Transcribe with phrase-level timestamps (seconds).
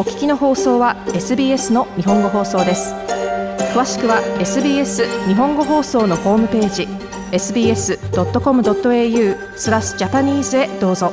[0.00, 2.94] お聞きの放送は SBS の日本語放送です
[3.74, 6.88] 詳しくは SBS 日本語放送のホームページ
[7.32, 11.12] sbs.com.au スラスジャパニーズへどうぞ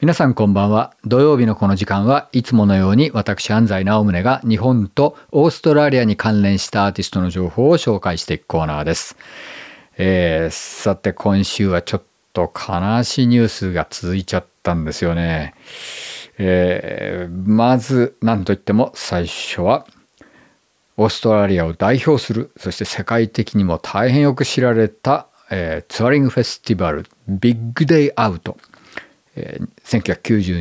[0.00, 9.16] 皆さんこんばんは土曜日のこの時間はいつものように私安西直宗が日本とオーストラリアに関連したアーティストの情報を紹介していくコーナーです、
[9.98, 15.54] えー、さて今週はちょっと悲しいニュースが続いちゃったんですよね。
[16.42, 19.86] えー、まず何といっても最初は
[20.96, 28.56] オーストラリアを代表するそして世界的にも大変よく知られた、えー、ツアリングフェスティバルビッグデイアウト、
[29.36, 30.12] えー、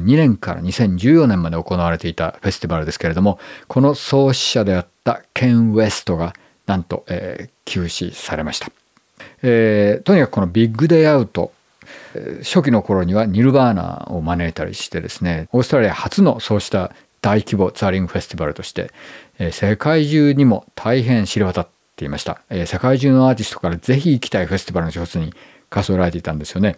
[0.01, 6.33] 1992年から2014年まで行われていたフェスティバルですけれどもこの創始者であったケン・ウェストが
[6.65, 8.69] なんと、えー、休止されました、
[9.43, 11.53] えー、とにかくこのビッグデイアウト
[12.43, 18.91] 初期の頃にはニルバーナを招いたりしてですねオーストラリア初のそうした大規模ツーリングフェスティバルとして
[19.51, 25.33] 世界中にも大変知れ渡っていました世界中のアーティストからぜひ行きたいフェスティバルの一つに
[25.69, 26.77] 数えられていたんですよね、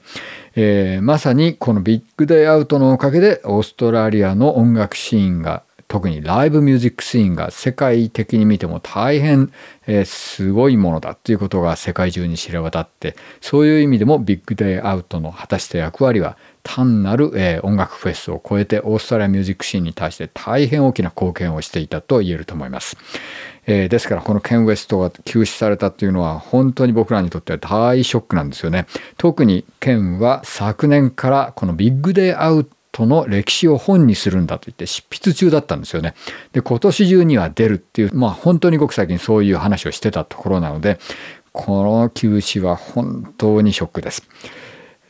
[0.56, 9.52] えー、まさにこのビッグデイアウトのおかげでオーストラリアの音楽シーンが特にライブミュージックシーンが世界的に見ても大変、
[9.88, 22.96] えー、すごいものだということが世界中に知れ渡ってそういう意味でもビッグデイアウトの果たした役割は単なる、えー、音楽フェスを超えてオーストラリアミュージックシーンに対して大変大きな貢献をしていたと言えると思います。
[23.68, 28.86] えー、ですからこのケン・ウェストが休止されたというのは本当に僕らにとっては大ショックなんですよね。
[29.18, 36.14] 特にケンは昨年からこのビッグデイアウトとの歴史を本にするんだと言って執筆中だったんですよね。
[36.52, 41.00] で、今年中には出るっていう、まあ本当にごく最近そういう話をしてたところなので、
[41.54, 44.24] この休止は本当にショックです。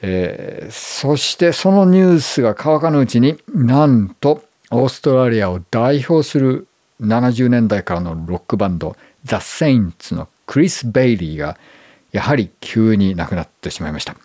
[0.03, 6.67] えー、そしてそのニュースが乾かぬうちになんとオーストラリアを代表する
[7.01, 11.57] 70年代からのロックバンドザ・セインツのクリス・ベイリーが
[12.11, 14.15] やはり急に亡くなってしまいました。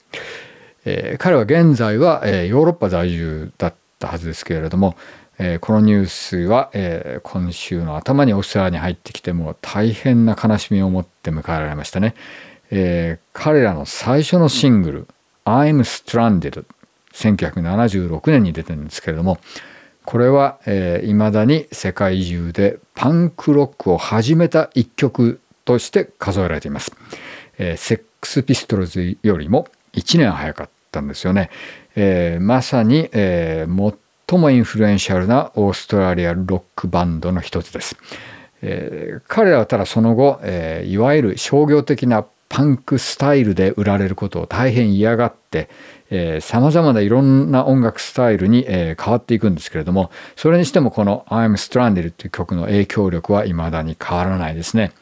[0.86, 4.96] えー、彼は現在は、えー、ヨーロッパ在住だったはずですけれども、
[5.38, 12.14] えー、このニュースは、えー、今週の頭にオーストラリアに入ってきてもう大変な悲しみを持って迎えられましたね、
[12.70, 15.06] えー、彼らの最初のシングル
[15.44, 16.64] 「I'm Stranded」
[17.14, 19.38] 1976年に出てるんですけれども
[20.04, 26.92] これは、えー、だに世界中でパンクロックを始めた一曲として数えられています、
[27.58, 31.50] えー、セックスピストルズよりも1年早かったったんですよね。
[31.94, 33.94] えー、まさに、えー、
[34.28, 37.96] 最もインフルエンシャルなオーストラリアロックバンドの一つです。
[38.62, 45.68] えー、彼らはただその後、えー、いわゆる商業的なパンクスタイルで売られることを大変嫌がって
[46.40, 54.92] さまざまないろんな音楽スタイルに、えー、変わっていくんですけれどもそれにしてもこの「I'm Stranded」という曲の影響力はいまだに変わらないですね。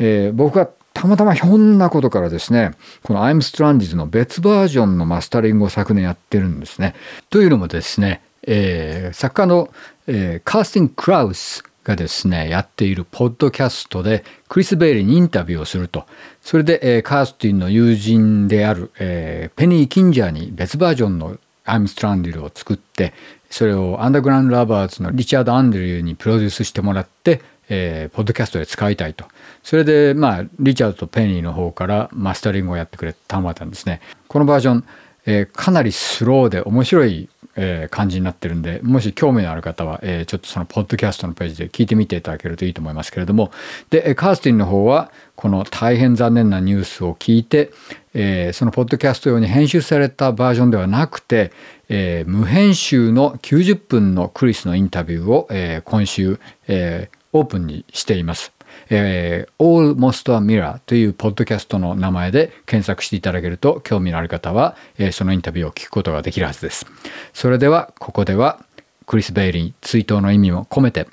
[0.00, 0.58] えー、僕
[1.02, 2.70] たまたまひょんなことからですね、
[3.02, 6.94] この I'm Stranded の別バージョンのマスタリングを昨年やってるんですね。
[7.28, 9.68] というのもですね、えー、作家の、
[10.06, 16.06] えー、カースティン・クラウスがですね、やっているポッドキャストでクリス・ベイリーにインタビューをすると。
[16.40, 21.36] それで、えー、カースティンの友人である、えー、ペニー・キンジャーに別バージョンの
[21.66, 23.12] I'm Stranded を作って、
[23.50, 29.24] それをアンダーグラウンド・ラバーズのリチャード・アンドリューにプロデュースしてもらって、えー、ポッドキャストで使いたいと。
[29.62, 34.00] それで、まあ、リチャードとペニーの方からマスタリングをやってくれたまたんですね。
[34.28, 34.84] このバージョン、
[35.26, 43.52] えー、かなりスローで面白い、えー、感じになってるんで、もし興味のある方は、えー、ちょっとそのポッドキャストのページで聞いてみていただけるといいと思いますけれども、
[43.90, 47.70] で、カースティンの方は、この大変残念なニュースを聞いて、
[48.14, 51.52] えー、そのポッドキャスト用に編集されたバージョンではなくて、
[51.88, 58.52] えー、無編集の90分のクリスのインタビューを、えー、今週、えー、オープンにしています。
[58.88, 66.86] えー、Almost a Mirror というポッドキャストの名前で検索していただけると興味のある方は、えー、そのインタビューを聞くことができるはずです。
[67.32, 68.64] それではここでは
[69.06, 71.06] クリス・ベイリー追悼の意味も込めて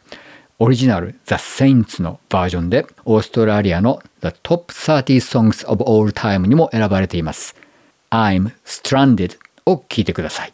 [0.60, 7.56] オリジナル The Saints のバージョンでオーストラリアの The Top 30 Songs of All Time にも選ばれています。
[8.12, 10.54] I'm Stranded を聴いてください。